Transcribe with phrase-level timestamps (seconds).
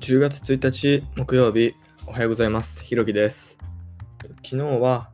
[0.00, 1.74] 10月1日木曜日、
[2.06, 2.84] おはようございます。
[2.84, 3.58] ひろきです。
[4.44, 5.10] 昨日は、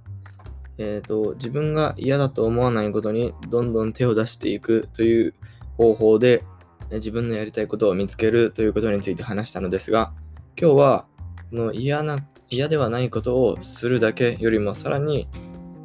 [0.79, 5.35] えーと、自分が嫌だと思わないことにどんどん手を出していくという
[5.79, 6.45] 方法で
[6.91, 10.13] え自分のやりたいことを見つけるということについて話したのですが、
[10.61, 11.07] 今日は
[11.51, 15.29] の嫌な嫌ではないことをするだけよりもさらに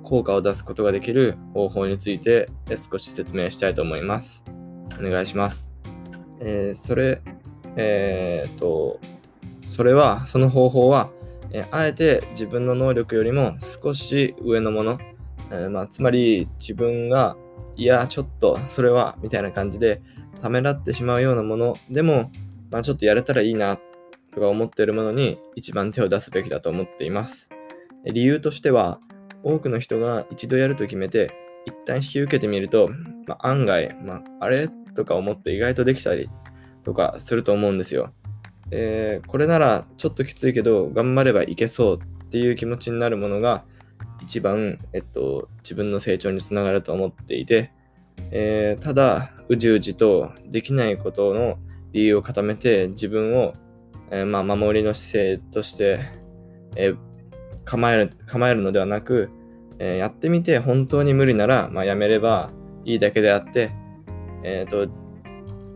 [0.03, 2.49] 効果を出すことができる方法について
[2.91, 4.43] 少し説明したいと思います。
[4.99, 5.73] お願いします。
[6.41, 7.21] えーそれ、
[7.75, 8.99] えーと、
[9.61, 11.11] それは、その方法は、
[11.51, 14.99] えあえて自分の能力よりも少し上のもの、
[15.51, 17.37] えーまあ、つまり自分が、
[17.75, 20.01] いや、ちょっと、それは、みたいな感じで、
[20.41, 22.31] ためらってしまうようなものでも、
[22.71, 23.79] まあ、ちょっとやれたらいいな、
[24.33, 27.49] とか思っているものに一番手を出すべきだと思っています。
[28.05, 28.99] 理由としては、
[29.43, 31.31] 多くの人が一度やると決めて、
[31.65, 32.89] 一旦引き受けてみると、
[33.25, 34.69] まあ、案外、まあ、あれ？
[34.95, 36.27] とか思って意外とできたり
[36.89, 38.11] とかすると思うんですよ。
[38.71, 43.63] えーこれならちょっときついけど頑張ればいけそうっていう気持ちになるものが
[44.21, 47.71] 一番、えっと、自分の成長につながると思っていて、
[48.31, 51.57] えーただうじうじとできないことの
[51.93, 53.53] 理由を固めて自分を、
[54.09, 55.99] えーまあ、守りの姿勢として、
[56.75, 56.93] え
[57.65, 59.29] 構える構えるのではなく、
[59.77, 62.49] えやってみて本当に無理なら、まあ、やめれば
[62.83, 63.71] いいだけであって、
[64.43, 64.91] えーと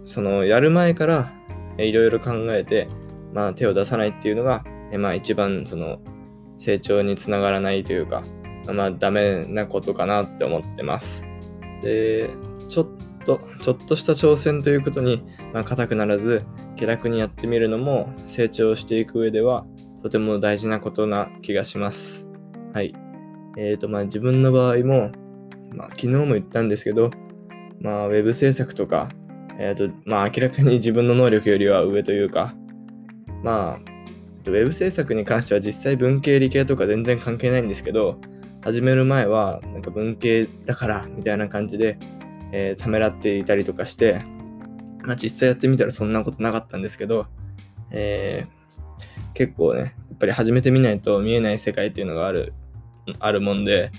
[0.04, 1.32] そのやる前から
[1.78, 2.88] いろいろ考えて、
[3.34, 6.00] まあ、手を出さないっていうのが、えまあ、一番その
[6.60, 8.24] 成長につながらないというか、
[8.68, 11.26] まあ、ダメなことかなって思ってます。
[11.82, 12.30] で、
[12.70, 12.88] ちょっ
[13.26, 19.66] と、ちょっとした挑戦ということに、まあ、硬くならず、気楽にやってみるのも成長していく上では、
[20.02, 22.28] とても大事なことな気がします。
[22.74, 22.94] はい。
[23.58, 25.12] えっ、と、まあ、自分の場合も、
[25.72, 27.12] まあ、昨日も言ったんですけど、
[27.80, 29.10] まあ、ウェブ制作とか、
[29.60, 32.54] えっ、と、まあ、明らかに自分の能力よりは上というか、
[33.44, 33.92] まあ、
[34.46, 38.20] ウェブ制作に関しては実際文系理系とか全然関係ないんですけど、
[38.62, 41.98] 始める前は、なんか文系だから、みたいな感じで、
[42.52, 44.22] えーためらっていたりとかして、
[45.04, 47.28] まあ、実際やってみたらそんなことなかったんですけど、
[47.92, 48.64] えー
[49.34, 52.54] 結構ね、やっぱり始めてみないと見えない世界っていうのがある、
[53.20, 53.92] あるもんで、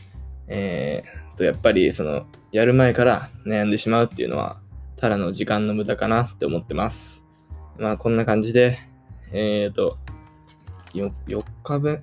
[0.49, 4.61] えーと、やっぱりその、やる前から悩んでしまうっていうのは、
[4.97, 7.23] ただの時間の無駄かなって思ってます。
[7.79, 8.79] まあ、こんな感じで、
[9.33, 9.99] えっ、と、
[10.95, 11.11] 4
[11.63, 12.01] 日分、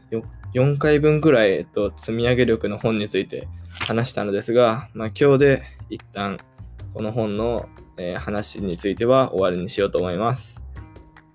[0.53, 6.39] 4回分くらい、えっと、積み上げ力の本について話したのですが、まあ、今日で一旦
[6.93, 10.61] この本の、えー話については終わりにしようと思います。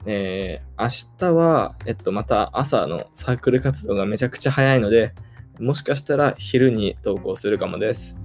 [0.04, 5.14] えー明日は、えっと、また朝のサークル活動がめちゃくちゃ早いので、
[5.58, 8.16] もしかしたら昼に投稿するかもです。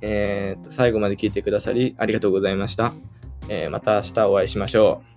[0.00, 2.94] えー最後まで聞いてくださりありがとうございました。
[3.48, 5.15] えーまた明日お会いしましょう。